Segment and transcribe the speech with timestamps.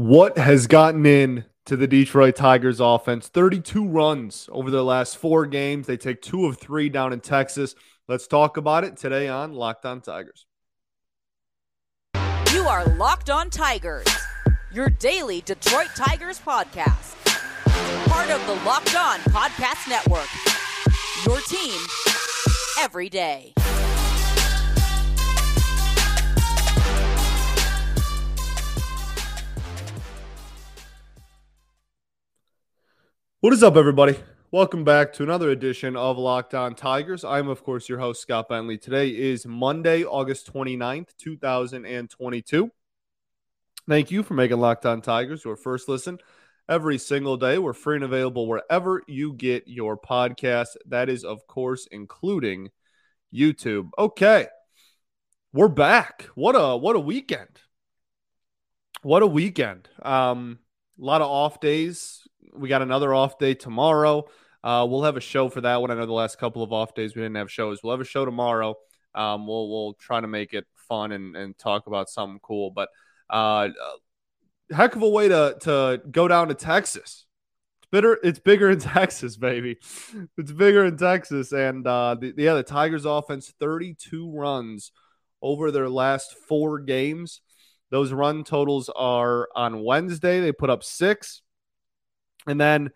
[0.00, 3.28] What has gotten in to the Detroit Tigers offense?
[3.28, 5.86] 32 runs over their last four games.
[5.86, 7.74] They take two of three down in Texas.
[8.08, 10.46] Let's talk about it today on Locked On Tigers.
[12.54, 14.06] You are Locked On Tigers,
[14.72, 17.14] your daily Detroit Tigers podcast.
[18.08, 20.30] Part of the Locked On Podcast Network.
[21.26, 21.78] Your team
[22.80, 23.52] every day.
[33.42, 34.18] What is up, everybody?
[34.50, 37.24] Welcome back to another edition of Locked On Tigers.
[37.24, 38.76] I'm, of course, your host, Scott Bentley.
[38.76, 42.70] Today is Monday, August 29th, 2022.
[43.88, 46.18] Thank you for making Locked On Tigers your first listen
[46.68, 47.56] every single day.
[47.56, 50.76] We're free and available wherever you get your podcast.
[50.84, 52.68] That is, of course, including
[53.32, 53.88] YouTube.
[53.98, 54.48] Okay.
[55.54, 56.28] We're back.
[56.34, 57.58] What a what a weekend.
[59.00, 59.88] What a weekend.
[60.02, 60.58] Um,
[61.00, 64.24] a lot of off days we got another off day tomorrow.
[64.62, 65.90] Uh, we'll have a show for that one.
[65.90, 67.82] I know the last couple of off days we didn't have shows.
[67.82, 68.76] We'll have a show tomorrow.
[69.14, 72.70] Um, we'll we'll try to make it fun and, and talk about something cool.
[72.70, 72.90] But
[73.28, 73.70] uh,
[74.70, 77.26] heck of a way to to go down to Texas.
[77.78, 78.18] It's bitter.
[78.22, 79.78] It's bigger in Texas, baby.
[80.36, 81.52] It's bigger in Texas.
[81.52, 84.92] And uh, the, yeah, the Tigers' offense, 32 runs
[85.42, 87.40] over their last four games.
[87.90, 90.40] Those run totals are on Wednesday.
[90.40, 91.42] They put up six.
[92.46, 92.90] And then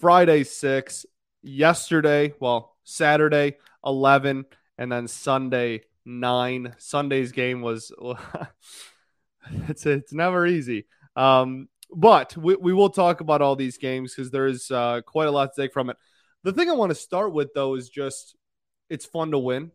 [0.00, 1.06] Friday, six.
[1.42, 4.44] Yesterday, well, Saturday, 11.
[4.78, 6.74] And then Sunday, nine.
[6.78, 7.92] Sunday's game was,
[9.68, 10.86] it's, it's never easy.
[11.16, 15.30] Um, but we, we will talk about all these games because there's uh, quite a
[15.30, 15.96] lot to take from it.
[16.42, 18.34] The thing I want to start with, though, is just
[18.88, 19.70] it's fun to win.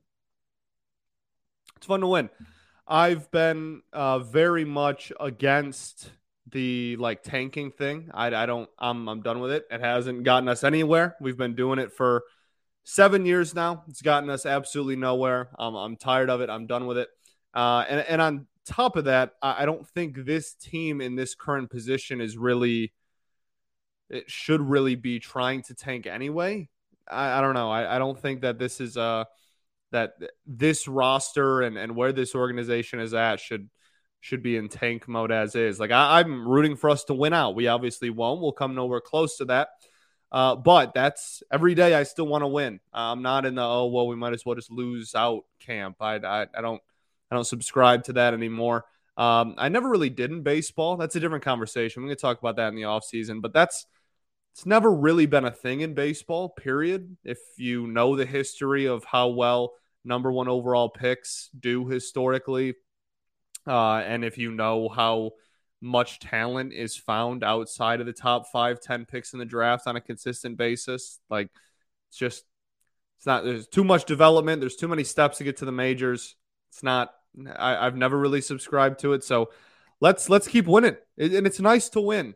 [1.78, 2.30] It's fun to win.
[2.88, 6.10] I've been uh, very much against
[6.50, 8.10] the like tanking thing.
[8.14, 8.70] I, I don't.
[8.80, 9.66] I'm I'm done with it.
[9.70, 11.16] It hasn't gotten us anywhere.
[11.20, 12.24] We've been doing it for
[12.84, 13.84] seven years now.
[13.90, 15.50] It's gotten us absolutely nowhere.
[15.60, 16.50] Um, I'm tired of it.
[16.50, 17.10] I'm done with it.
[17.54, 21.36] Uh, and and on top of that, I, I don't think this team in this
[21.36, 22.94] current position is really.
[24.10, 26.70] It should really be trying to tank anyway.
[27.10, 27.70] I, I don't know.
[27.70, 29.26] I, I don't think that this is uh
[29.92, 30.14] that
[30.46, 33.70] this roster and and where this organization is at should
[34.28, 35.80] should be in tank mode as is.
[35.80, 37.56] Like I, am rooting for us to win out.
[37.56, 38.42] We obviously won't.
[38.42, 39.70] We'll come nowhere close to that.
[40.30, 41.96] Uh, but that's every day.
[41.96, 42.82] I still want to win.
[42.92, 45.96] I'm not in the oh well, we might as well just lose out camp.
[46.02, 46.82] I, I, I don't
[47.32, 48.84] I don't subscribe to that anymore.
[49.16, 50.98] Um, I never really did in baseball.
[50.98, 52.04] That's a different conversation.
[52.04, 53.86] We're to talk about that in the offseason, but that's
[54.52, 57.16] it's never really been a thing in baseball, period.
[57.24, 59.74] If you know the history of how well
[60.04, 62.76] number one overall picks do historically,
[63.68, 65.32] uh, and if you know how
[65.82, 69.96] much talent is found outside of the top five, 10 picks in the draft on
[69.96, 71.50] a consistent basis, like
[72.10, 72.44] it's just,
[73.18, 74.62] it's not, there's too much development.
[74.62, 76.36] There's too many steps to get to the majors.
[76.72, 77.14] It's not,
[77.58, 79.24] I, have never really subscribed to it.
[79.24, 79.50] So
[80.00, 80.98] let's, let's keep winning.
[81.18, 82.36] It, and it's nice to win.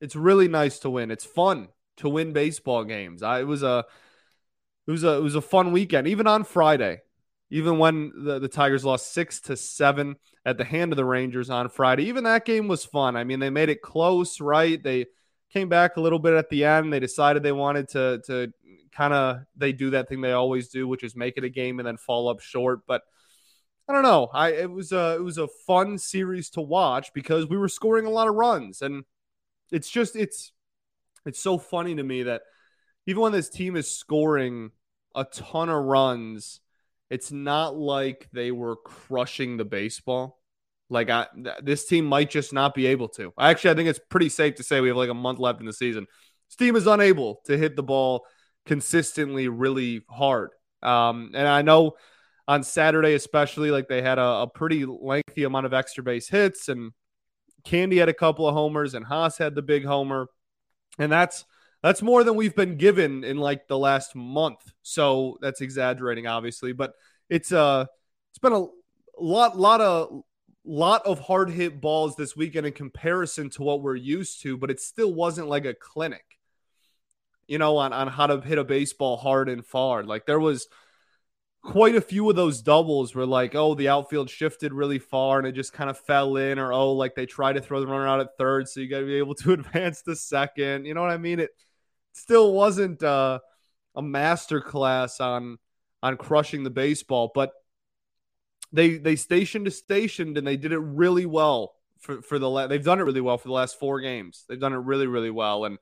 [0.00, 1.10] It's really nice to win.
[1.10, 3.22] It's fun to win baseball games.
[3.22, 3.84] I, it was a,
[4.86, 6.06] it was a, it was a fun weekend.
[6.08, 7.02] Even on Friday,
[7.50, 11.50] even when the, the Tigers lost six to seven at the hand of the Rangers
[11.50, 13.16] on Friday, even that game was fun.
[13.16, 14.82] I mean, they made it close, right?
[14.82, 15.06] They
[15.52, 16.92] came back a little bit at the end.
[16.92, 18.52] They decided they wanted to to
[18.92, 21.78] kind of they do that thing they always do, which is make it a game
[21.78, 22.80] and then fall up short.
[22.86, 23.02] But
[23.88, 24.30] I don't know.
[24.32, 28.06] I it was a it was a fun series to watch because we were scoring
[28.06, 29.04] a lot of runs, and
[29.70, 30.52] it's just it's
[31.26, 32.42] it's so funny to me that
[33.06, 34.70] even when this team is scoring
[35.14, 36.60] a ton of runs
[37.10, 40.40] it's not like they were crushing the baseball.
[40.90, 41.26] Like I,
[41.62, 43.32] this team might just not be able to.
[43.38, 45.66] Actually, I think it's pretty safe to say we have like a month left in
[45.66, 46.06] the season.
[46.48, 48.26] This team is unable to hit the ball
[48.66, 50.50] consistently really hard.
[50.82, 51.94] Um, and I know
[52.46, 56.68] on Saturday, especially, like they had a, a, pretty lengthy amount of extra base hits,
[56.68, 56.92] and
[57.64, 60.28] Candy had a couple of homers, and Haase had the big homer,
[60.98, 61.46] and that's
[61.84, 64.72] that's more than we've been given in like the last month.
[64.80, 66.94] So that's exaggerating, obviously, but
[67.28, 67.84] it's uh
[68.30, 68.64] it's been a
[69.20, 70.22] lot lot of
[70.64, 74.70] lot of hard hit balls this weekend in comparison to what we're used to, but
[74.70, 76.24] it still wasn't like a clinic,
[77.46, 80.04] you know, on, on how to hit a baseball hard and far.
[80.04, 80.68] Like there was
[81.60, 85.46] quite a few of those doubles where like, oh, the outfield shifted really far and
[85.46, 88.08] it just kind of fell in, or oh, like they tried to throw the runner
[88.08, 90.86] out at third, so you gotta be able to advance to second.
[90.86, 91.40] You know what I mean?
[91.40, 91.50] It
[92.14, 93.40] still wasn't uh,
[93.94, 95.58] a master class on
[96.02, 97.52] on crushing the baseball, but
[98.72, 102.66] they they stationed to stationed and they did it really well for for the la-
[102.66, 104.44] they've done it really well for the last four games.
[104.48, 105.78] They've done it really really well, and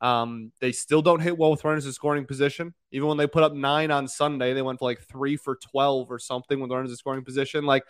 [0.00, 2.74] um, they still don't hit well with runners in scoring position.
[2.90, 6.10] Even when they put up nine on Sunday, they went for like three for 12
[6.10, 7.64] or something with runners in scoring position.
[7.64, 7.84] Like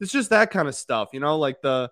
[0.00, 1.90] it's just that kind of stuff, you know, like the,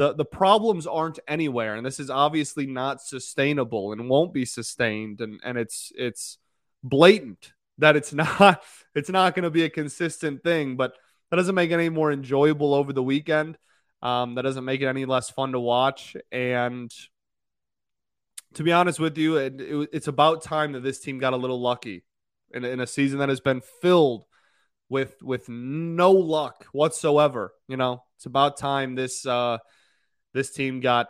[0.00, 1.74] the, the problems aren't anywhere.
[1.74, 5.20] And this is obviously not sustainable and won't be sustained.
[5.20, 6.38] And, and it's, it's
[6.82, 8.62] blatant that it's not,
[8.94, 10.94] it's not going to be a consistent thing, but
[11.28, 13.58] that doesn't make it any more enjoyable over the weekend.
[14.00, 16.16] Um, that doesn't make it any less fun to watch.
[16.32, 16.90] And
[18.54, 21.36] to be honest with you, it, it, it's about time that this team got a
[21.36, 22.04] little lucky
[22.54, 24.24] in, in a season that has been filled
[24.88, 27.52] with with no luck whatsoever.
[27.68, 29.58] You know, it's about time this uh,
[30.32, 31.08] this team got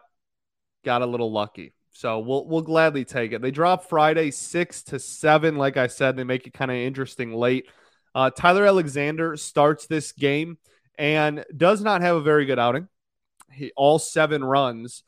[0.84, 1.74] got a little lucky.
[1.92, 3.42] So we'll we'll gladly take it.
[3.42, 5.56] They drop Friday six to seven.
[5.56, 7.66] Like I said, they make it kind of interesting late.
[8.14, 10.58] Uh, Tyler Alexander starts this game
[10.98, 12.88] and does not have a very good outing.
[13.52, 15.02] He all seven runs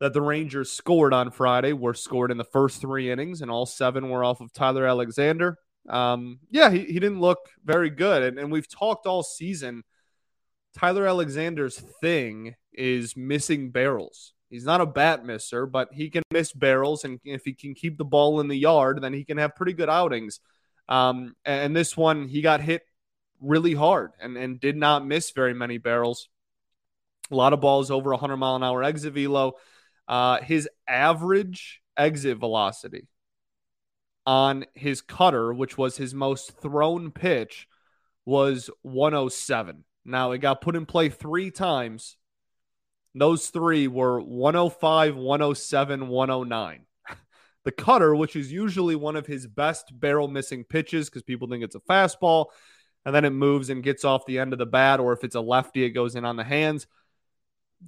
[0.00, 3.66] that the Rangers scored on Friday were scored in the first three innings, and all
[3.66, 5.56] seven were off of Tyler Alexander.
[5.88, 8.22] Um, yeah, he, he didn't look very good.
[8.22, 9.82] And, and we've talked all season.
[10.76, 14.32] Tyler Alexander's thing is missing barrels.
[14.48, 17.04] He's not a bat misser, but he can miss barrels.
[17.04, 19.72] And if he can keep the ball in the yard, then he can have pretty
[19.72, 20.40] good outings.
[20.88, 22.82] Um, and this one, he got hit
[23.40, 26.28] really hard and, and did not miss very many barrels.
[27.30, 29.54] A lot of balls over 100 mile an hour exit velo.
[30.06, 33.08] Uh, his average exit velocity
[34.26, 37.68] on his cutter, which was his most thrown pitch,
[38.24, 39.84] was 107.
[40.04, 42.16] Now it got put in play three times.
[43.14, 46.86] Those three were 105, 107, 109.
[47.64, 51.62] the cutter, which is usually one of his best barrel missing pitches because people think
[51.62, 52.46] it's a fastball,
[53.04, 55.34] and then it moves and gets off the end of the bat, or if it's
[55.34, 56.86] a lefty, it goes in on the hands,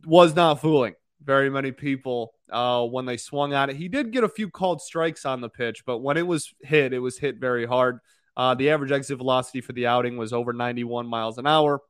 [0.04, 3.76] was not fooling very many people uh, when they swung at it.
[3.76, 6.92] He did get a few called strikes on the pitch, but when it was hit,
[6.92, 7.98] it was hit very hard.
[8.36, 11.80] Uh, the average exit velocity for the outing was over 91 miles an hour.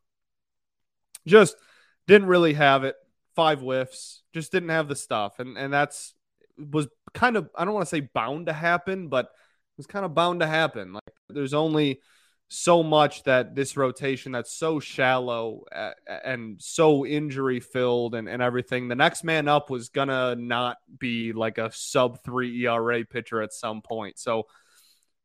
[1.27, 1.57] Just
[2.07, 2.97] didn't really have it.
[3.35, 6.15] Five whiffs, just didn't have the stuff, and and that's
[6.57, 10.05] was kind of I don't want to say bound to happen, but it was kind
[10.05, 10.93] of bound to happen.
[10.93, 12.01] Like there's only
[12.49, 15.65] so much that this rotation that's so shallow
[16.25, 18.87] and so injury filled and, and everything.
[18.87, 23.53] The next man up was gonna not be like a sub three ERA pitcher at
[23.53, 24.19] some point.
[24.19, 24.47] So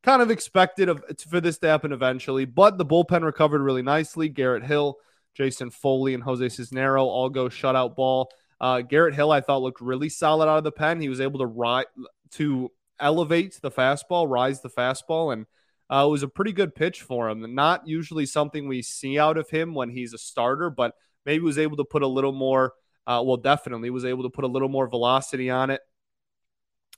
[0.02, 2.46] kind of expected of, for this to happen eventually.
[2.46, 4.28] But the bullpen recovered really nicely.
[4.28, 4.96] Garrett Hill,
[5.34, 8.30] Jason Foley, and Jose Cisnero all go shutout ball.
[8.60, 11.00] Uh, Garrett Hill, I thought looked really solid out of the pen.
[11.00, 15.46] He was able to ri- to elevate the fastball, rise the fastball, and
[15.90, 17.54] uh, it was a pretty good pitch for him.
[17.54, 20.94] Not usually something we see out of him when he's a starter, but
[21.24, 22.74] maybe was able to put a little more.
[23.06, 25.80] Uh, well, definitely was able to put a little more velocity on it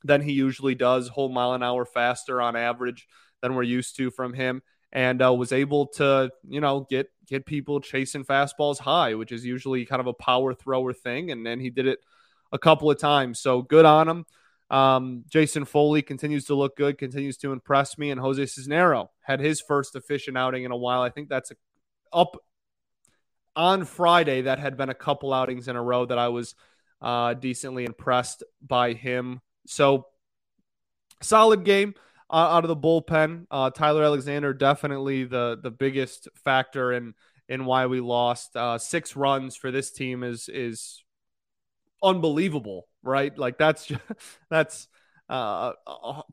[0.05, 3.07] than he usually does, whole mile an hour faster on average
[3.41, 7.47] than we're used to from him, and uh, was able to you know get get
[7.47, 11.61] people chasing fastballs high, which is usually kind of a power thrower thing, and then
[11.61, 11.99] he did it
[12.53, 13.41] a couple of times.
[13.41, 14.27] So good on him.
[14.71, 19.41] Um, Jason Foley continues to look good, continues to impress me, and Jose Cisnero had
[19.41, 21.03] his first efficient outing in a while.
[21.03, 21.55] I think that's a,
[22.13, 22.37] up
[23.57, 24.43] on Friday.
[24.43, 26.55] That had been a couple outings in a row that I was
[27.01, 29.41] uh, decently impressed by him.
[29.67, 30.07] So
[31.21, 31.95] solid game
[32.33, 33.47] out of the bullpen.
[33.51, 37.15] Uh, Tyler Alexander definitely the the biggest factor in
[37.49, 38.57] in why we lost.
[38.57, 41.05] Uh, six runs for this team is is
[42.03, 43.37] unbelievable, right?
[43.37, 44.03] Like that's just,
[44.51, 44.89] that's
[45.29, 45.73] uh,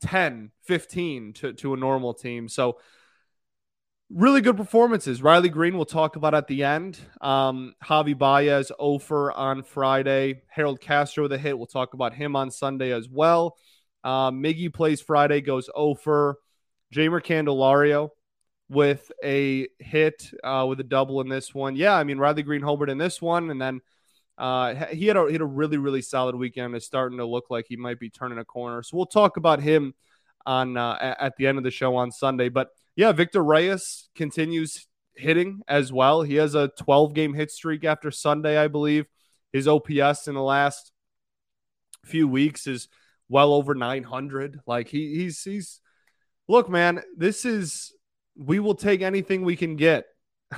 [0.02, 2.50] 10, 15 to, to a normal team.
[2.50, 2.80] So
[4.10, 5.22] really good performances.
[5.22, 7.00] Riley Greene we'll talk about at the end.
[7.22, 10.42] Um, Javy Baez, Ofer on Friday.
[10.48, 11.58] Harold Castro with a hit.
[11.58, 13.58] We'll talk about him on Sunday as well.
[14.04, 16.38] Uh, Miggy plays Friday, goes Ofer.
[16.94, 18.10] Jeimer Candelario
[18.70, 21.76] with a hit uh, with a double in this one.
[21.76, 23.82] Yeah, I mean Riley Greene Hobart in this one, and then
[24.38, 26.76] uh, he had a he had a really really solid weekend.
[26.76, 28.84] It's starting to look like he might be turning a corner.
[28.84, 29.94] So we'll talk about him
[30.46, 32.50] on uh, at the end of the show on Sunday.
[32.50, 36.22] But yeah, Victor Reyes continues hitting as well.
[36.22, 39.06] He has a 12 game hit streak after Sunday, I believe.
[39.52, 40.92] His OPS in the last
[42.06, 42.88] few weeks is
[43.30, 44.60] well over 900.
[44.68, 45.80] Like he he's he's
[46.48, 47.94] look, man, this is
[48.36, 50.06] we will take anything we can get.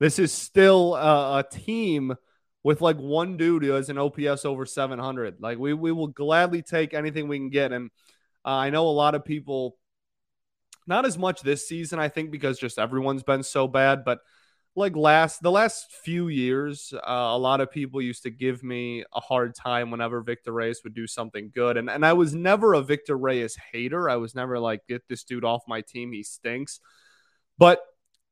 [0.00, 2.14] this is still a, a team
[2.62, 5.36] with like one dude who has an OPS over 700.
[5.40, 7.72] Like we we will gladly take anything we can get.
[7.72, 7.90] And
[8.44, 9.76] uh, I know a lot of people,
[10.86, 14.04] not as much this season, I think, because just everyone's been so bad.
[14.04, 14.20] But
[14.76, 19.04] like last the last few years, uh, a lot of people used to give me
[19.12, 22.74] a hard time whenever Victor Reyes would do something good, and and I was never
[22.74, 24.08] a Victor Reyes hater.
[24.08, 26.80] I was never like get this dude off my team, he stinks.
[27.58, 27.80] But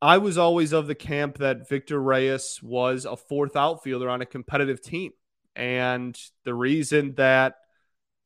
[0.01, 4.27] I was always of the camp that Victor Reyes was a fourth outfielder on a
[4.27, 5.13] competitive team,
[5.57, 7.57] and the reason that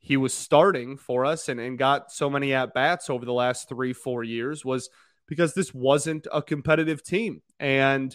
[0.01, 3.69] he was starting for us and, and got so many at bats over the last
[3.69, 4.91] three four years was
[5.33, 7.41] because this wasn't a competitive team.
[7.59, 8.15] And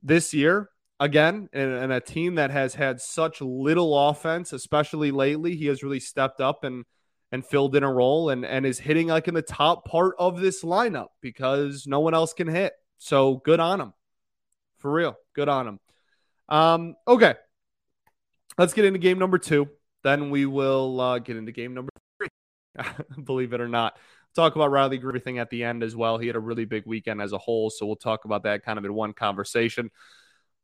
[0.00, 5.66] this year, again, and, a team that has had such little offense, especially lately, he
[5.66, 6.84] has really stepped up and
[7.32, 10.38] and filled in a role and, and is hitting like in the top part of
[10.40, 12.72] this lineup because no one else can hit.
[12.98, 13.92] So good on him.
[14.78, 15.16] For real.
[15.34, 15.80] Good on him.
[16.48, 17.34] Um, okay.
[18.56, 19.68] Let's get into game number two.
[20.04, 22.28] Then we will uh, get into game number three.
[23.24, 23.98] Believe it or not
[24.36, 26.18] talk about Riley everything at the end as well.
[26.18, 28.78] He had a really big weekend as a whole, so we'll talk about that kind
[28.78, 29.90] of in one conversation.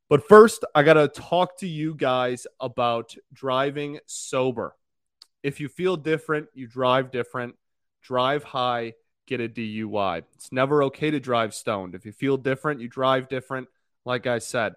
[0.08, 4.76] But first, I got to talk to you guys about driving sober.
[5.42, 7.56] If you feel different, you drive different.
[8.02, 8.92] Drive high,
[9.26, 10.22] get a DUI.
[10.34, 11.94] It's never okay to drive stoned.
[11.94, 13.68] If you feel different, you drive different.
[14.04, 14.74] Like I said,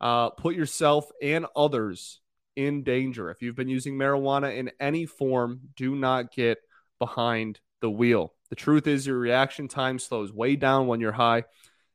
[0.00, 2.20] uh, put yourself and others
[2.54, 3.30] in danger.
[3.30, 6.58] If you've been using marijuana in any form, do not get
[6.98, 8.34] behind the wheel.
[8.50, 11.44] The truth is, your reaction time slows way down when you're high.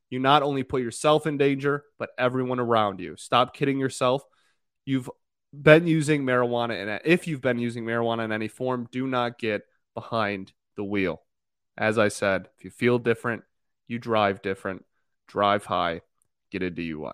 [0.09, 3.15] You not only put yourself in danger, but everyone around you.
[3.17, 4.23] Stop kidding yourself.
[4.85, 5.09] You've
[5.53, 9.63] been using marijuana, and if you've been using marijuana in any form, do not get
[9.93, 11.21] behind the wheel.
[11.77, 13.43] As I said, if you feel different,
[13.87, 14.85] you drive different,
[15.27, 16.01] drive high,
[16.51, 17.13] get a DUI.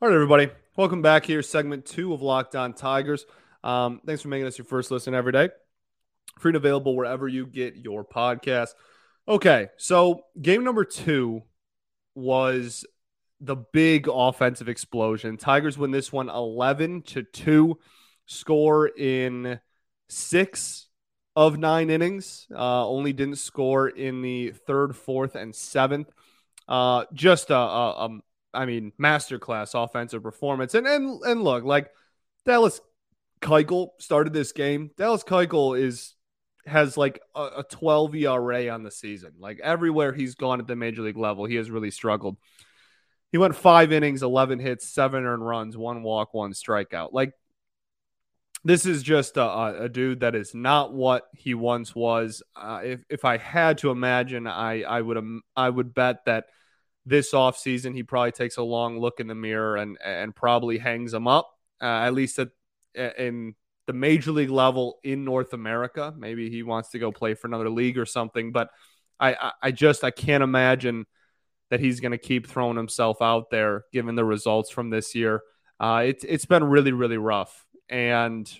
[0.00, 0.50] All right, everybody.
[0.76, 3.26] Welcome back here, segment two of Locked On Tigers.
[3.62, 5.50] Um, thanks for making us your first listen every day.
[6.40, 8.70] Free and available wherever you get your podcast.
[9.28, 11.44] Okay, so game number two
[12.16, 12.84] was
[13.40, 15.36] the big offensive explosion.
[15.36, 17.78] Tigers win this one 11 to 2,
[18.26, 19.60] score in
[20.08, 20.88] six
[21.36, 22.48] of nine innings.
[22.52, 26.10] Uh, only didn't score in the third, fourth, and seventh.
[26.66, 28.18] Uh, just a, a, a
[28.54, 30.74] I mean, masterclass offensive performance.
[30.74, 31.90] And and and look, like
[32.44, 32.80] Dallas
[33.40, 34.90] Keuchel started this game.
[34.96, 36.14] Dallas Keuchel is
[36.66, 39.32] has like a, a 12 ERA on the season.
[39.38, 42.36] Like everywhere he's gone at the major league level, he has really struggled.
[43.32, 47.12] He went five innings, 11 hits, seven earned runs, one walk, one strikeout.
[47.12, 47.32] Like
[48.64, 52.42] this is just a, a dude that is not what he once was.
[52.56, 56.46] Uh, if if I had to imagine, I I would um, I would bet that
[57.06, 61.12] this offseason, he probably takes a long look in the mirror and and probably hangs
[61.12, 61.50] them up,
[61.82, 62.50] uh, at least at,
[62.94, 63.54] in
[63.86, 66.14] the major league level in North America.
[66.16, 68.70] Maybe he wants to go play for another league or something, but
[69.20, 71.06] I, I just I can't imagine
[71.70, 75.42] that he's going to keep throwing himself out there given the results from this year.
[75.80, 78.50] Uh, it's it's been really really rough, and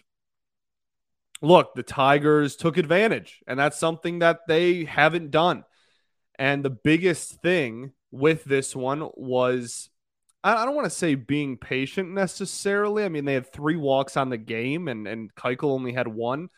[1.41, 5.65] look, the Tigers took advantage, and that's something that they haven't done.
[6.39, 9.91] And the biggest thing with this one was
[10.45, 13.05] I don't want to say being patient necessarily.
[13.05, 16.51] I mean, they had three walks on the game and, and Keuchel only had one,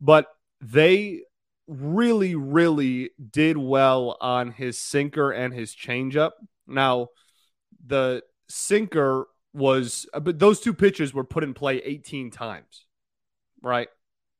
[0.00, 0.26] but
[0.60, 1.22] they
[1.66, 6.30] really, really did well on his sinker and his changeup.
[6.68, 7.08] Now,
[7.84, 12.86] the sinker was, but those two pitches were put in play 18 times,
[13.60, 13.88] right?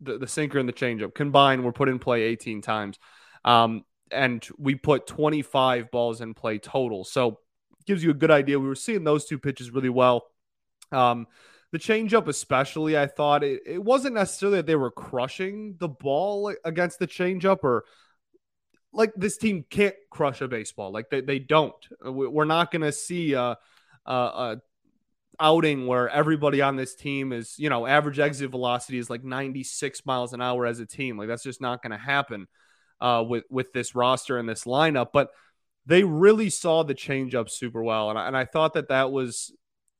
[0.00, 2.96] The, the sinker and the changeup combined were put in play 18 times.
[3.44, 7.04] Um, and we put 25 balls in play total.
[7.04, 7.38] So
[7.86, 8.60] gives you a good idea.
[8.60, 10.26] We were seeing those two pitches really well.
[10.92, 11.26] Um,
[11.72, 16.54] the changeup, especially, I thought it, it wasn't necessarily that they were crushing the ball
[16.64, 17.84] against the changeup or
[18.92, 20.92] like this team can't crush a baseball.
[20.92, 21.74] Like they, they don't.
[22.02, 23.58] We're not going to see a,
[24.06, 24.60] a, a
[25.40, 30.06] outing where everybody on this team is, you know, average exit velocity is like 96
[30.06, 31.18] miles an hour as a team.
[31.18, 32.48] Like that's just not going to happen
[33.00, 35.08] uh, with with this roster and this lineup.
[35.12, 35.30] But
[35.86, 39.52] they really saw the changeup super well, and I, and I thought that that was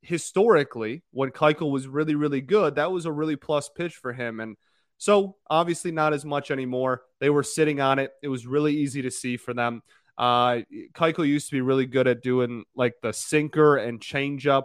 [0.02, 2.76] historically when Keuchel was really really good.
[2.76, 4.56] That was a really plus pitch for him, and
[4.98, 7.02] so obviously not as much anymore.
[7.20, 8.12] They were sitting on it.
[8.22, 9.82] It was really easy to see for them.
[10.18, 10.62] Uh,
[10.94, 14.64] Keuchel used to be really good at doing like the sinker and changeup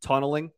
[0.00, 0.50] tunneling,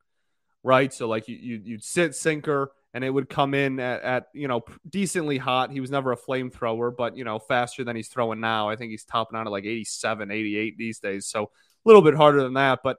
[0.63, 0.95] right?
[0.95, 4.49] So like you, you you'd sit sinker and it would come in at, at, you
[4.49, 5.71] know decently hot.
[5.71, 8.71] He was never a flamethrower, but you know faster than he's throwing now.
[8.71, 11.49] I think he's topping out at like 87, 88 these days, so a
[11.85, 12.81] little bit harder than that.
[12.83, 12.97] But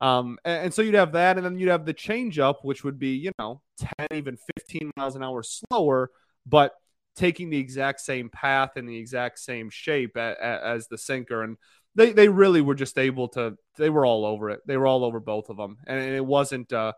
[0.00, 3.00] um, and, and so you'd have that, and then you'd have the changeup, which would
[3.00, 3.60] be you know
[3.98, 6.12] 10, even 15 miles an hour slower,
[6.46, 6.72] but
[7.16, 11.42] taking the exact same path and the exact same shape a, a, as the sinker.
[11.42, 11.56] And
[11.94, 14.60] they, they really were just able to, they were all over it.
[14.64, 15.76] They were all over both of them.
[15.86, 16.92] And, and it wasn't uh,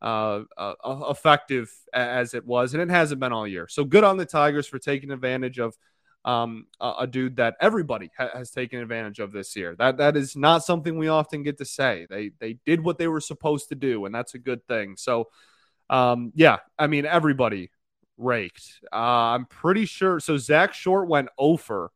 [0.00, 0.74] uh, uh,
[1.10, 2.74] effective as it was.
[2.74, 3.66] And it hasn't been all year.
[3.68, 5.76] So good on the Tigers for taking advantage of
[6.24, 9.74] um, a, a, dude that everybody ha- has taken advantage of this year.
[9.78, 12.06] That that is not something we often get to say.
[12.10, 14.96] They they did what they were supposed to do, and that's a good thing.
[14.96, 15.28] So,
[15.88, 17.70] um, yeah, I mean everybody
[18.18, 18.80] raked.
[18.92, 18.96] Uh,
[19.34, 20.20] I'm pretty sure.
[20.20, 21.92] So Zach Short went over,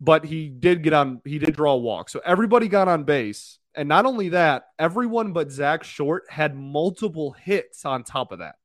[0.00, 1.20] but he did get on.
[1.24, 2.08] He did draw a walk.
[2.08, 7.32] So everybody got on base, and not only that, everyone but Zach Short had multiple
[7.32, 8.56] hits on top of that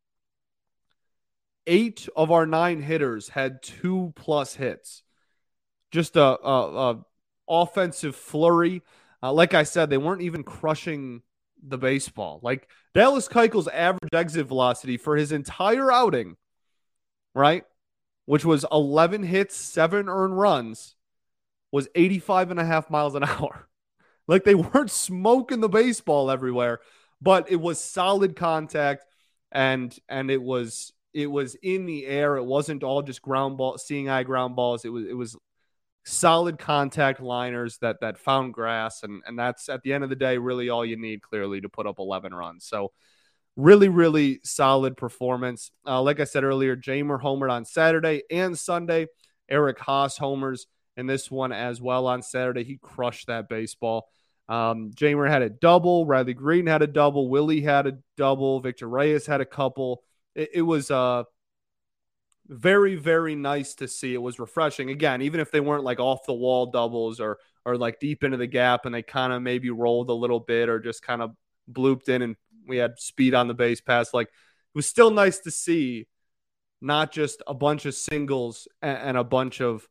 [1.68, 5.04] eight of our nine hitters had two plus hits.
[5.92, 7.06] Just a, a, a
[7.48, 8.82] offensive flurry.
[9.22, 11.22] Uh, like I said, they weren't even crushing
[11.62, 12.40] the baseball.
[12.44, 16.38] Like Dallas Keuchel's average exit velocity for his entire outing,
[17.34, 17.64] right,
[18.26, 20.96] which was 11 hits, seven earned runs,
[21.72, 23.68] was 85 and a half miles an hour.
[24.27, 26.79] Like they weren't smoking the baseball everywhere,
[27.22, 29.05] but it was solid contact
[29.51, 32.36] and and it was it was in the air.
[32.36, 34.84] It wasn't all just ground ball, seeing eye ground balls.
[34.84, 35.38] It was it was
[36.03, 40.15] solid contact liners that that found grass, and and that's at the end of the
[40.17, 42.65] day really all you need clearly to put up 11 runs.
[42.65, 42.91] So
[43.55, 45.72] really really solid performance.
[45.88, 49.08] Uh, like I said earlier, Jeimer homered on Saturday and Sunday.
[49.48, 50.67] Eric Haase homers
[50.98, 52.64] in this one as well on Saturday.
[52.64, 54.08] He crushed that baseball.
[54.48, 56.06] Um, Jeimer had a double.
[56.06, 57.30] Riley Greene had a double.
[57.30, 58.60] Willi had a double.
[58.60, 60.04] Victor Reyes had a couple
[60.36, 61.24] it, it was uh
[62.48, 64.14] very very nice to see.
[64.14, 64.92] It was refreshing.
[64.92, 68.38] Again, even if they weren't like off the wall doubles or or like deep into
[68.38, 71.32] the gap and they kind of maybe rolled a little bit or just kind of
[71.72, 72.36] blooped in and
[72.68, 74.14] we had speed on the base pass.
[74.14, 76.08] Like it was still nice to see
[76.82, 79.88] not just a bunch of singles and, and a bunch of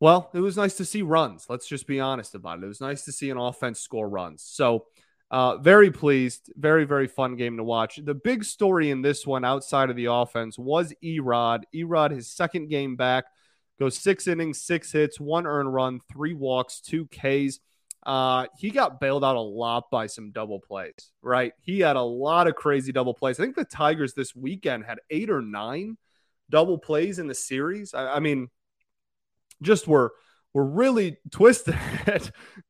[0.00, 1.46] well, it was nice to see runs.
[1.48, 2.64] Let's just be honest about it.
[2.64, 4.42] It was nice to see an offense score runs.
[4.42, 4.86] So
[5.30, 6.52] uh, very pleased.
[6.56, 8.00] Very, very fun game to watch.
[8.02, 11.64] The big story in this one outside of the offense was Erod.
[11.74, 13.24] Erod, his second game back,
[13.78, 17.58] goes six innings, six hits, one earned run, three walks, two Ks.
[18.06, 21.52] Uh, he got bailed out a lot by some double plays, right?
[21.60, 23.38] He had a lot of crazy double plays.
[23.38, 25.98] I think the Tigers this weekend had eight or nine
[26.48, 27.92] double plays in the series.
[27.92, 28.48] I, I mean,
[29.62, 30.12] just were
[30.54, 31.78] were really twisted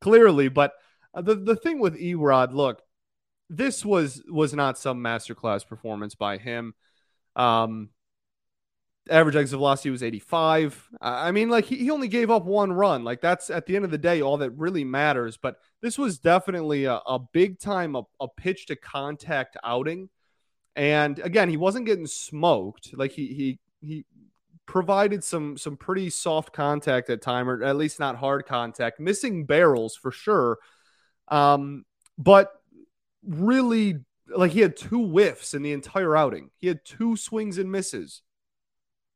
[0.01, 0.73] clearly, but
[1.13, 2.81] the the thing with Erod, look,
[3.49, 6.73] this was was not some masterclass performance by him.
[7.35, 7.89] Um,
[9.09, 10.89] average exit velocity was 85.
[11.01, 13.03] I mean, like he, he only gave up one run.
[13.03, 15.37] Like that's at the end of the day all that really matters.
[15.37, 20.09] But this was definitely a, a big time a, a pitch to contact outing.
[20.75, 22.93] And again, he wasn't getting smoked.
[22.93, 24.05] Like he he he
[24.69, 29.43] provided some some pretty soft contact at time, or at least not hard contact, missing
[29.43, 30.59] barrels for sure.
[31.27, 31.85] Um,
[32.19, 32.51] but
[33.25, 33.95] really,
[34.27, 36.51] like he had two whiffs in the entire outing.
[36.57, 38.21] He had two swings and misses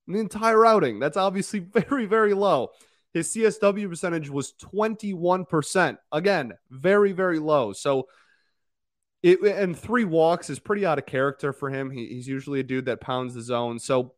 [0.08, 1.00] in the entire outing.
[1.00, 2.70] That's obviously very, very low.
[3.14, 5.98] His CSW percentage was 21%.
[6.12, 7.74] Again, very, very low.
[7.74, 8.08] So,
[9.22, 11.92] it, and three walks is pretty out of character for him.
[11.92, 13.78] He, he's usually a dude that pounds the zone.
[13.78, 14.16] So,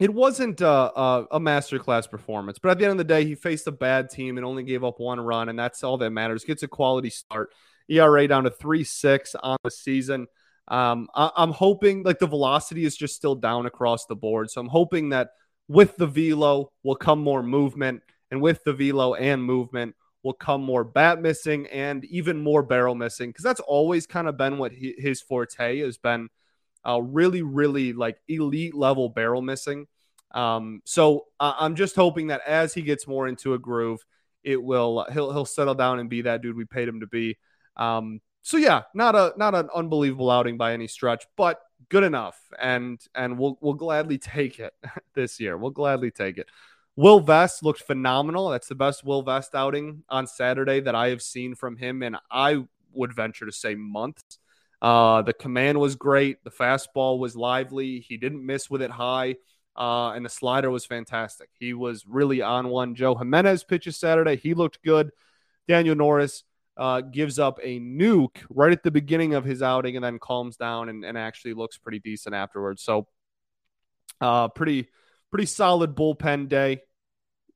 [0.00, 3.34] it wasn't a, a, a masterclass performance, but at the end of the day, he
[3.34, 6.42] faced a bad team and only gave up one run, and that's all that matters.
[6.42, 7.52] Gets a quality start.
[7.88, 10.26] ERA down to three six on the season.
[10.68, 14.62] Um, I, I'm hoping like the velocity is just still down across the board, so
[14.62, 15.32] I'm hoping that
[15.68, 20.62] with the velo will come more movement, and with the velo and movement will come
[20.62, 24.72] more bat missing and even more barrel missing because that's always kind of been what
[24.72, 26.28] he, his forte has been
[26.86, 29.86] uh, really, really like elite level barrel missing.
[30.32, 34.04] Um, so I- am just hoping that as he gets more into a groove,
[34.42, 37.36] it will he'll he'll settle down and be that dude we paid him to be.
[37.76, 42.38] Um, so yeah, not a not an unbelievable outing by any stretch, but good enough,
[42.58, 44.72] and and we'll we'll gladly take it
[45.14, 45.56] this year.
[45.56, 46.46] We'll gladly take it.
[46.96, 48.50] Will Vest looked phenomenal.
[48.50, 52.16] That's the best Will Vest outing on Saturday that I have seen from him, and
[52.30, 54.38] I would venture to say months.
[54.82, 56.42] Uh, the command was great.
[56.42, 58.00] The fastball was lively.
[58.00, 59.36] He didn't miss with it high.
[59.76, 61.48] Uh, and the slider was fantastic.
[61.58, 62.94] He was really on one.
[62.94, 64.36] Joe Jimenez pitches Saturday.
[64.36, 65.10] He looked good.
[65.68, 66.44] Daniel Norris
[66.76, 70.56] uh, gives up a nuke right at the beginning of his outing and then calms
[70.56, 72.82] down and, and actually looks pretty decent afterwards.
[72.82, 73.06] So,
[74.20, 74.88] uh, pretty
[75.30, 76.80] pretty solid bullpen day.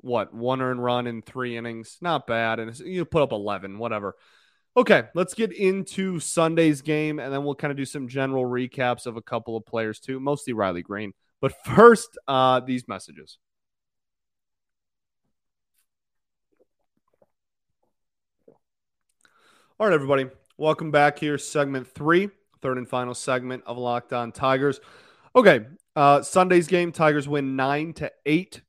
[0.01, 1.99] What one earned run in three innings?
[2.01, 2.61] Not bad.
[2.61, 4.15] And you put up eleven, whatever.
[4.77, 9.07] Okay, let's get into Sunday's game, and then we'll kind of do some general recaps
[9.07, 11.13] of a couple of players too, mostly Riley Greene.
[11.41, 13.39] But first, uh, these messages.
[19.79, 20.27] All right, everybody.
[20.57, 24.81] Welcome back here, segment three, third and final segment of Locked On Tigers.
[25.37, 28.63] Okay, uh, Sunday's game, Tigers win nine to eight.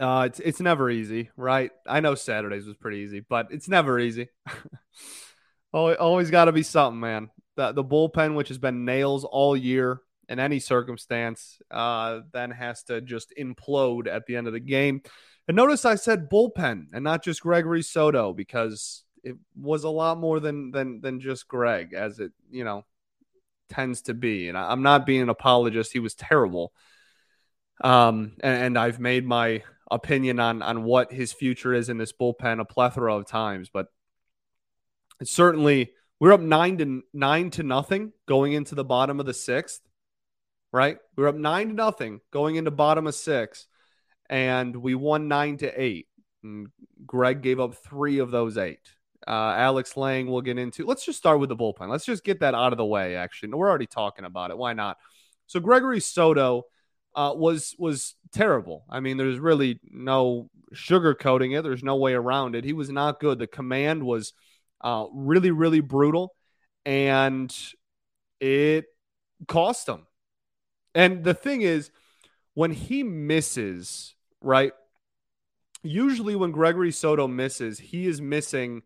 [0.00, 1.70] Uh, it's it's never easy, right?
[1.86, 4.28] I know Saturdays was pretty easy, but it's never easy.
[5.74, 7.28] always always got to be something, man.
[7.56, 12.82] The the bullpen, which has been nails all year in any circumstance, uh, then has
[12.84, 15.02] to just implode at the end of the game.
[15.46, 20.16] And notice I said bullpen and not just Gregory Soto because it was a lot
[20.16, 22.86] more than than than just Greg, as it you know
[23.68, 24.48] tends to be.
[24.48, 26.72] And I, am not being an apologist; he was terrible.
[27.82, 32.12] Um, and, and I've made my opinion on on what his future is in this
[32.12, 33.86] bullpen a plethora of times, but
[35.20, 39.34] it's certainly we're up nine to nine to nothing going into the bottom of the
[39.34, 39.80] sixth.
[40.72, 43.66] Right, we're up nine to nothing going into bottom of six,
[44.28, 46.06] and we won nine to eight.
[46.44, 46.68] And
[47.04, 48.94] Greg gave up three of those eight.
[49.26, 50.86] Uh, Alex Lange, we'll get into.
[50.86, 51.88] Let's just start with the bullpen.
[51.88, 53.16] Let's just get that out of the way.
[53.16, 54.56] Actually, we're already talking about it.
[54.56, 54.96] Why not?
[55.46, 56.66] So Gregory Soto
[57.14, 58.84] uh, was was terrible.
[58.88, 61.62] I mean, there's really no sugarcoating it.
[61.62, 62.64] There's no way around it.
[62.64, 63.38] He was not good.
[63.38, 64.32] The command was
[64.80, 66.34] uh, really, really brutal,
[66.84, 67.54] and
[68.40, 68.86] it
[69.48, 70.06] cost him.
[70.94, 71.90] And the thing is,
[72.54, 74.72] when he misses, right?
[75.82, 78.82] Usually, when Gregory Soto misses, he is missing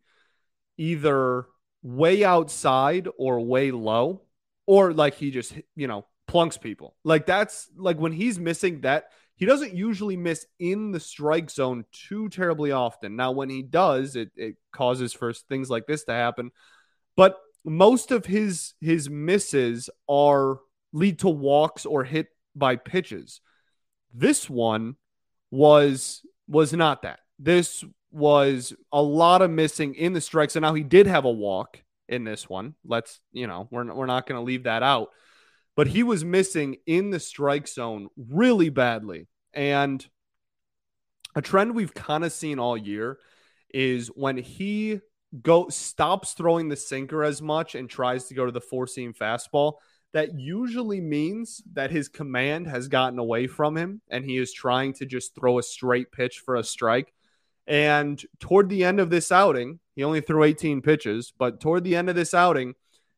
[0.76, 1.46] either
[1.82, 4.22] way outside or way low,
[4.66, 6.96] or like he just, you know, plunks people.
[7.04, 9.04] Like that's like when he's missing that,
[9.36, 13.16] he doesn't usually miss in the strike zone too terribly often.
[13.16, 16.50] Now, when he does, it, it causes for things like this to happen.
[17.16, 20.58] But most of his his misses are
[20.92, 23.40] lead to walks or hit by pitches.
[24.12, 24.96] This one
[25.50, 27.20] was was not that.
[27.38, 27.84] This
[28.14, 30.54] was a lot of missing in the strikes.
[30.54, 32.74] And now he did have a walk in this one.
[32.84, 35.08] Let's, you know, we're, we're not going to leave that out.
[35.76, 39.26] But he was missing in the strike zone really badly.
[39.52, 40.06] And
[41.34, 43.18] a trend we've kind of seen all year
[43.72, 45.00] is when he
[45.42, 49.12] go stops throwing the sinker as much and tries to go to the four seam
[49.12, 49.74] fastball,
[50.12, 54.92] that usually means that his command has gotten away from him and he is trying
[54.92, 57.12] to just throw a straight pitch for a strike.
[57.66, 61.96] And toward the end of this outing, he only threw 18 pitches, but toward the
[61.96, 62.74] end of this outing,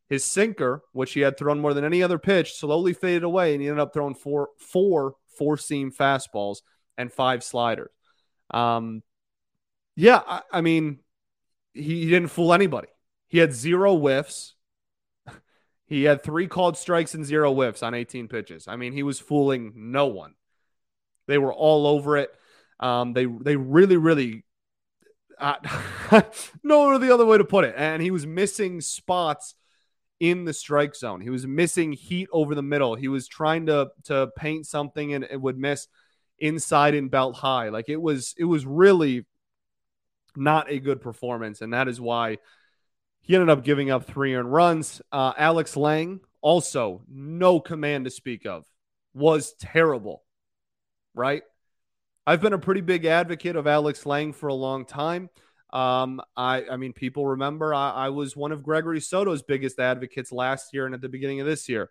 [0.09, 3.63] his sinker, which he had thrown more than any other pitch, slowly faded away, and
[3.63, 6.59] he ended up throwing four four four seam fastballs
[6.97, 7.91] and five sliders.
[8.51, 9.03] Um,
[9.97, 11.01] yeah, I, I mean,
[11.73, 12.89] he, he didn't fool anybody.
[13.29, 14.55] He had zero whiffs.
[15.89, 18.67] He had three called strikes and zero whiffs on 18 pitches.
[18.67, 20.35] I mean, he was fooling no one.
[21.29, 22.35] They were all over it.
[22.81, 24.45] Um, they they really really
[25.39, 25.55] uh,
[26.65, 27.75] no the other way to put it.
[27.77, 29.55] And he was missing spots
[30.21, 31.21] in the strike zone.
[31.21, 32.95] He was missing heat over the middle.
[32.95, 35.89] He was trying to to paint something and it would miss
[36.39, 37.69] inside and belt high.
[37.69, 39.27] Like it was it was really
[40.37, 42.39] not a good performance, and that is why
[43.21, 45.03] he ended up giving up three earned runs.
[45.11, 48.65] Uh, Alex Lange also no command to speak of
[49.15, 50.23] was terrible,
[51.15, 51.43] right?
[52.27, 55.31] I've been a pretty big advocate of Alex Lange for a long time.
[55.71, 60.31] Um, I, I mean, people remember I, I, was one of Gregory Soto's biggest advocates
[60.31, 61.91] last year and at the beginning of this year.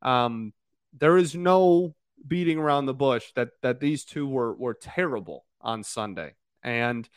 [0.00, 0.52] Um,
[0.96, 1.94] there is no
[2.26, 7.08] beating around the bush that that these two were were terrible on Sunday, and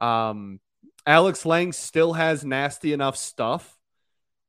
[0.00, 0.60] um,
[1.06, 3.78] Alex Lange still has nasty enough stuff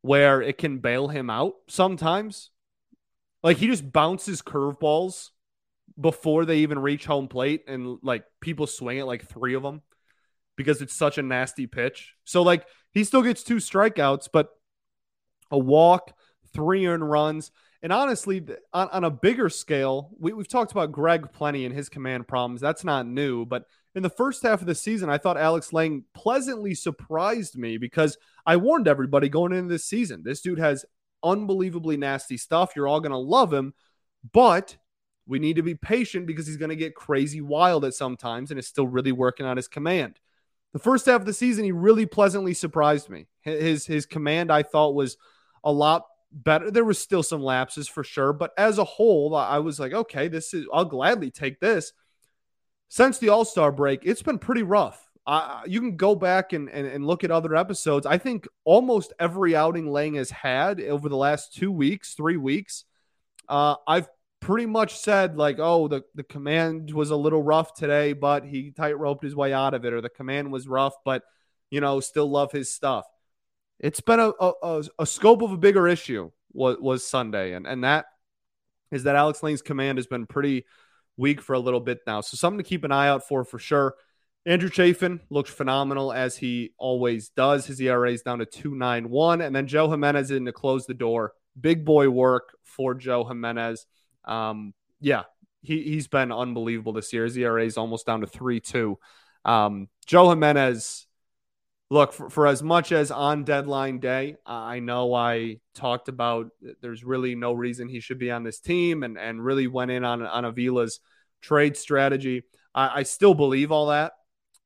[0.02, 2.50] where it can bail him out sometimes.
[3.43, 5.30] Like he just bounces curveballs
[6.00, 9.82] before they even reach home plate and like people swing it like three of them
[10.55, 12.15] because it's such a nasty pitch.
[12.23, 14.49] So like he still gets two strikeouts, but
[15.49, 16.13] a walk,
[16.53, 17.51] three earned runs.
[17.83, 21.89] And honestly, on, on a bigger scale, we, we've talked about Greg plenty and his
[21.89, 22.61] command problems.
[22.61, 23.45] That's not new.
[23.45, 27.77] But in the first half of the season, I thought Alex Lange pleasantly surprised me
[27.77, 30.21] because I warned everybody going into this season.
[30.23, 30.85] This dude has
[31.23, 32.73] unbelievably nasty stuff.
[32.75, 33.73] You're all going to love him,
[34.31, 34.77] but
[35.27, 38.59] we need to be patient because he's going to get crazy wild at sometimes and
[38.59, 40.19] is still really working on his command.
[40.73, 43.27] The first half of the season, he really pleasantly surprised me.
[43.41, 45.17] His his command I thought was
[45.63, 46.71] a lot better.
[46.71, 50.27] There was still some lapses for sure, but as a whole, I was like, okay,
[50.27, 51.91] this is I'll gladly take this.
[52.88, 55.07] Since the All Star break, it's been pretty rough.
[55.65, 58.05] You can go back and, and, and look at other episodes.
[58.05, 62.84] I think almost every outing Lange has had over the last two weeks, three weeks,
[63.47, 64.10] uh, I've
[64.41, 68.71] pretty much said like, "Oh, the the command was a little rough today, but he
[68.71, 71.23] tight roped his way out of it," or the command was rough, but
[71.69, 73.06] you know, still love his stuff.
[73.80, 77.84] It's been a a, a scope of a bigger issue was was Sunday, and and
[77.84, 78.06] that
[78.91, 80.65] is that Alex Lange's command has been pretty
[81.15, 83.60] weak for a little bit now, so something to keep an eye out for for
[83.60, 83.95] sure.
[84.43, 87.67] Andrew Chafin looked phenomenal as he always does.
[87.67, 89.39] His ERA is down to 291.
[89.39, 91.34] And then Joe Jimenez in to close the door.
[91.60, 93.86] Big boy work for Joe Jimenez.
[94.25, 95.23] Um, yeah,
[95.62, 97.25] he, he's been unbelievable this year.
[97.25, 98.97] His ERA is almost down to 3 2.
[99.45, 101.07] Um, Joe Jimenez,
[101.89, 106.49] look, for, for, as much as on deadline day, I know I talked about
[106.81, 110.03] there's really no reason he should be on this team and, and really went in
[110.03, 110.99] on, on Avila's
[111.41, 112.43] trade strategy.
[112.73, 114.13] I, I still believe all that.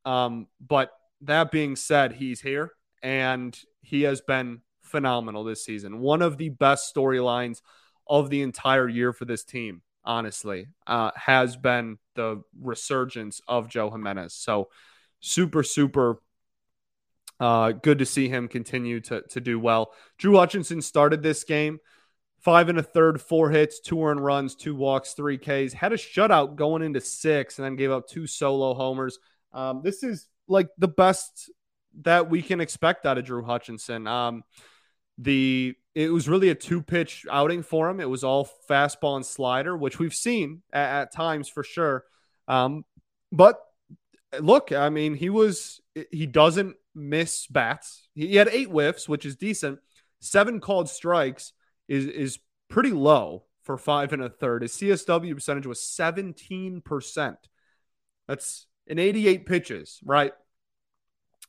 [0.03, 0.91] Um, but
[1.21, 5.99] that being said, he's here and he has been phenomenal this season.
[5.99, 7.61] One of the best storylines
[8.07, 13.89] of the entire year for this team, honestly, uh, has been the resurgence of Joe
[13.89, 14.33] Jimenez.
[14.33, 14.69] So
[15.19, 16.21] super, super
[17.39, 19.91] uh, good to see him continue to, to do well.
[20.17, 21.79] Drew Hutchison started this game
[22.45, 25.73] five and a third, four hits, two earned runs, two walks, three Ks.
[25.73, 29.17] Had a shutout going into six, and then gave up two solo homers.
[29.51, 31.49] Um, this is like the best
[32.01, 34.05] that we can expect out of Drew Hutchison.
[34.05, 34.43] Um,
[35.17, 38.01] the it was really a two pitch outing for him.
[38.01, 42.03] It was all fastball and slider, which we've seen at, at times for sure.
[42.49, 42.83] Um,
[43.31, 43.59] but
[44.39, 45.79] look, I mean, he was
[46.11, 48.07] he doesn't miss bats.
[48.13, 49.79] He had eight whiffs, which is decent.
[50.19, 51.53] Seven called strikes
[51.87, 54.61] is is pretty low for five and a third.
[54.61, 57.35] His CSW percentage was 17%.
[58.27, 60.33] That's in 88 pitches, right?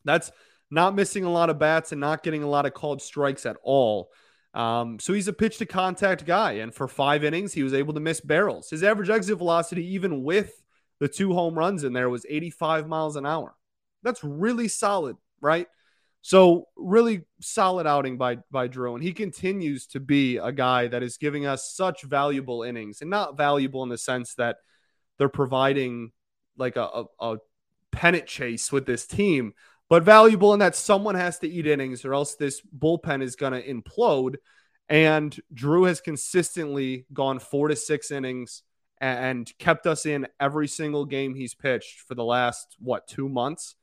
[0.04, 0.30] That's
[0.70, 3.56] not missing a lot of bats and not getting a lot of called strikes at
[3.62, 4.10] all.
[4.56, 6.52] Um, so he's a pitch to contact guy.
[6.52, 8.70] And for five innings, he was able to miss barrels.
[8.70, 10.62] His average exit velocity, even with
[10.98, 13.54] the two home runs in there, was 85 miles an hour.
[14.02, 15.66] That's really solid, right?
[16.22, 21.04] So really solid outing by by Drew, and he continues to be a guy that
[21.04, 24.56] is giving us such valuable innings, and not valuable in the sense that
[25.18, 26.10] they're providing
[26.56, 27.36] like a, a, a
[27.92, 29.52] pennant chase with this team,
[29.88, 33.52] but valuable in that someone has to eat innings or else this bullpen is going
[33.52, 34.36] to implode.
[34.88, 38.62] And Drew has consistently gone four to six innings
[39.00, 43.74] and kept us in every single game he's pitched for the last, what, two months?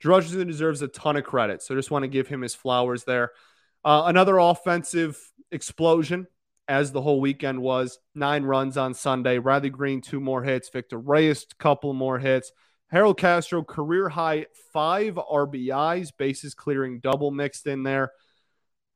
[0.00, 1.62] Drew Hutchison deserves a ton of credit.
[1.62, 3.30] So just want to give him his flowers there.
[3.84, 5.18] Uh, another offensive
[5.50, 6.26] explosion
[6.66, 7.98] as the whole weekend was.
[8.14, 9.38] Nine runs on Sunday.
[9.38, 10.70] Riley Greene, two more hits.
[10.70, 12.50] Victor Reyes, couple more hits.
[12.92, 18.12] Harold Castro, career high five RBIs, bases clearing double mixed in there.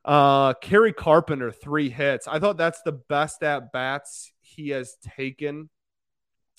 [0.05, 2.29] Uh, Kerry Carpenter, three hits.
[2.29, 5.71] I thought that's the best at bats he has taken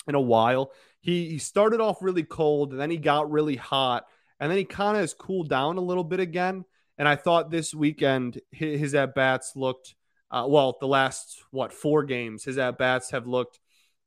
[0.06, 0.72] in a while.
[1.00, 4.04] He, he started off really cold, and then he got really hot,
[4.38, 6.64] and then he kind of has cooled down a little bit again.
[6.98, 9.94] And I thought this weekend his, his at bats looked
[10.30, 13.58] uh, well, the last what four games, his at bats have looked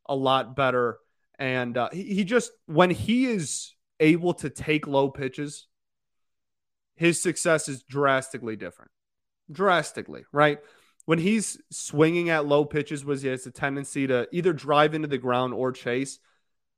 [0.05, 0.99] a lot better,
[1.41, 5.65] and uh, he, he just when he is able to take low pitches,
[6.95, 8.91] his success is drastically different.
[9.51, 10.59] Drastically, right?
[11.05, 15.07] When he's swinging at low pitches, was he has a tendency to either drive into
[15.07, 16.19] the ground or chase.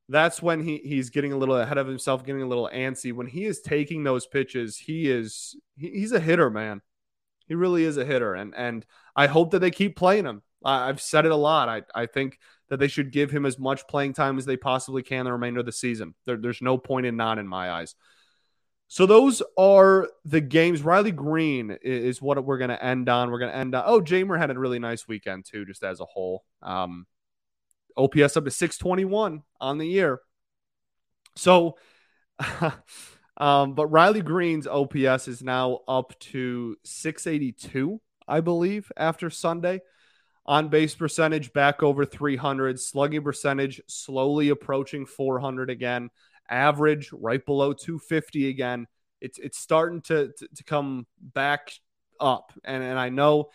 [0.07, 3.11] That's when he, he's getting a little ahead of himself, getting a little antsy.
[3.11, 6.81] When he is taking those pitches, he is he, he's a hitter, man.
[7.47, 10.41] He really is a hitter, and and I hope that they keep playing him.
[10.63, 11.67] I've said it a lot.
[11.67, 12.39] I I think
[12.73, 15.61] that they should give him as much playing time as they possibly can the remainder
[15.61, 16.15] of the season.
[16.25, 17.95] There, there's no point in not in my eyes.
[18.87, 20.81] So those are the games.
[20.81, 23.31] Riley Greene is what we're going to end on.
[23.31, 23.83] We're going to end on.
[23.85, 26.43] Oh, Jeimer had a really nice weekend too, just as a whole.
[26.61, 27.07] Um,
[27.97, 30.19] OPS up to 621 on the year.
[31.35, 31.77] So
[33.37, 39.81] Um, but Riley Greene's OPS is now up to 682, I believe, after Sunday.
[40.45, 46.09] On base percentage back over 300, slugging percentage slowly approaching 400 again,
[46.49, 48.87] average right below 250 again.
[49.21, 51.71] It's it's starting to to, to come back
[52.19, 53.51] up, and and I know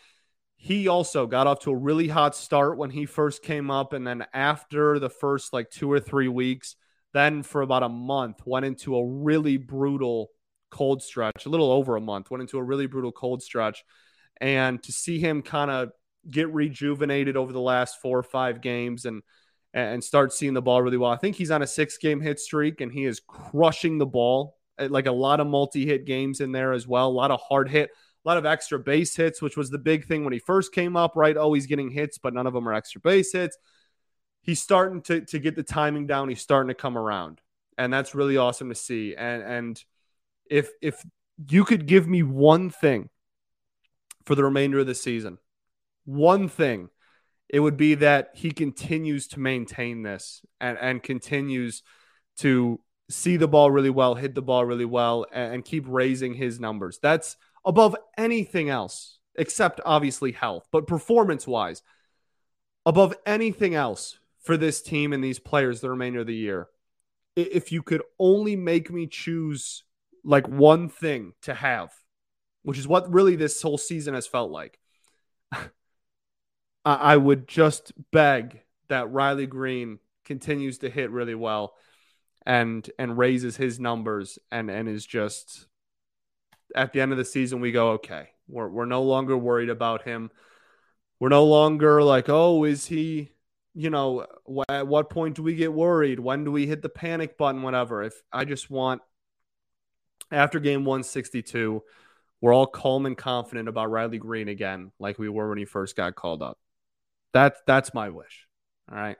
[0.56, 4.06] he also got off to a really hot start when he first came up, and
[4.06, 6.74] then after the first like two or three weeks
[7.12, 10.30] then, for about a month, went into a really brutal
[10.70, 13.84] cold stretch, a little over a month, went into a really brutal cold stretch.
[14.40, 15.90] And to see him kind of
[16.30, 19.22] get rejuvenated over the last four or five games and
[19.74, 21.10] and start seeing the ball really well.
[21.10, 24.56] I think he's on a six game hit streak and he is crushing the ball.
[24.78, 27.40] Eh, like a lot of multi hit games in there as well, a lot of
[27.40, 27.90] hard hit,
[28.24, 30.96] a lot of extra base hits, which was the big thing when he first came
[30.96, 31.36] up, right?
[31.36, 33.58] Oh, Always getting hits, but none of them are extra base hits.
[34.42, 36.28] He's starting to, to get the timing down.
[36.28, 37.40] He's starting to come around.
[37.76, 39.14] And that's really awesome to see.
[39.14, 39.84] And and
[40.50, 41.04] if if
[41.48, 43.10] you could give me one thing
[44.24, 45.38] for the remainder of the season,
[46.08, 46.88] one thing,
[47.50, 51.82] it would be that he continues to maintain this and, and continues
[52.38, 56.32] to see the ball really well, hit the ball really well, and, and keep raising
[56.32, 56.98] his numbers.
[57.02, 61.82] That's above anything else, except obviously health, but performance wise,
[62.86, 66.68] above anything else for this team and these players the remainder of the year.
[67.36, 69.84] If you could only make me choose
[70.24, 71.92] like one thing to have,
[72.62, 74.78] which is what really this whole season has felt like,
[76.94, 81.74] I would just beg that Riley Greene continues to hit really well
[82.46, 85.66] and and raises his numbers and and is just
[86.74, 90.02] at the end of the season, we go, okay, we're, we're no longer worried about
[90.02, 90.30] him.
[91.20, 93.30] We're no longer like, oh, is he,
[93.74, 96.20] you know, wh- at what point do we get worried?
[96.20, 97.62] When do we hit the panic button?
[97.62, 98.02] Whatever.
[98.02, 99.02] If I just want,
[100.30, 101.82] after game 162,
[102.40, 105.96] we're all calm and confident about Riley Greene again, like we were when he first
[105.96, 106.58] got called up.
[107.32, 108.46] That, that's my wish.
[108.90, 109.16] All right.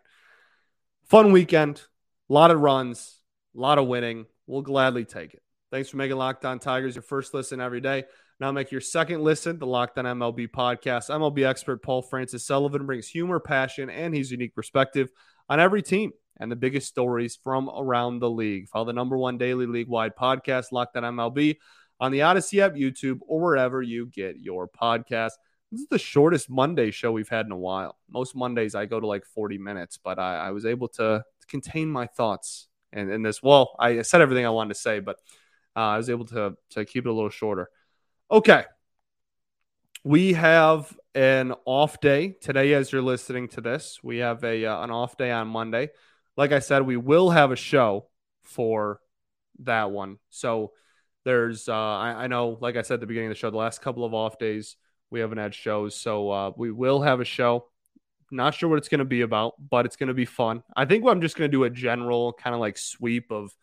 [1.05, 1.83] Fun weekend,
[2.29, 3.21] a lot of runs,
[3.57, 4.27] a lot of winning.
[4.47, 5.43] We'll gladly take it.
[5.71, 8.05] Thanks for making Locked On Tigers your first listen every day.
[8.41, 11.11] Now make your second listen, the Locked On MLB podcast.
[11.11, 15.11] MLB expert Paul Francis Sullivan brings humor, passion, and his unique perspective
[15.49, 18.69] on every team and the biggest stories from around the league.
[18.69, 21.57] Follow the number one daily league wide podcast, Locked On MLB,
[22.01, 25.33] on the Odyssey app, YouTube, or wherever you get your podcast.
[25.71, 27.99] This is the shortest Monday show we've had in a while.
[28.11, 31.91] Most Mondays I go to like 40 minutes, but I, I was able to contain
[31.91, 33.43] my thoughts in, in this.
[33.43, 35.17] Well, I said everything I wanted to say, but
[35.77, 37.69] uh, I was able to to keep it a little shorter.
[38.31, 38.65] Okay,
[40.05, 44.01] we have an off day today as you're listening to this.
[44.03, 45.91] We have a uh, an off day on Monday.
[46.37, 48.09] Like I said, we will have a show
[48.43, 49.01] for
[49.61, 50.19] that one.
[50.31, 50.73] So
[51.25, 53.57] there's uh, I, I, know, like I said at the beginning of the show, the
[53.57, 54.77] last couple of off days
[55.11, 57.67] we haven't had shows, so uh, we will have a show.
[58.31, 60.63] Not sure what it's going to be about, but it's going to be fun.
[60.77, 63.55] I think I'm just going to do a general kind of like sweep of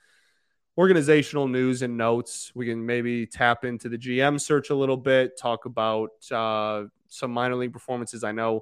[0.77, 2.51] organizational news and notes.
[2.55, 7.31] We can maybe tap into the GM search a little bit, talk about uh, some
[7.31, 8.23] minor league performances.
[8.23, 8.61] I know,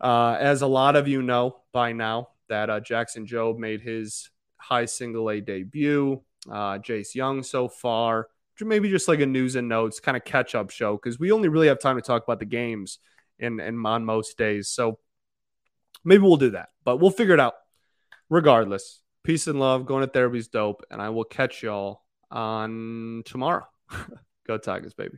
[0.00, 4.30] uh, as a lot of you know by now, that uh, Jackson Jobe made his
[4.56, 6.22] high single A debut.
[6.48, 8.28] Uh, Jace Jung so far.
[8.60, 11.48] Maybe just like a news and notes kind of catch up show because we only
[11.48, 12.98] really have time to talk about the games
[13.38, 14.68] in, in on most days.
[14.68, 14.98] So
[16.04, 17.54] maybe we'll do that, but we'll figure it out.
[18.30, 19.86] Regardless, Peace and love.
[19.86, 20.84] Going to therapy is dope.
[20.90, 23.66] And I will catch y'all on tomorrow.
[24.46, 25.16] Go Tigers, baby.